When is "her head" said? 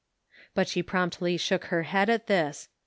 1.65-2.09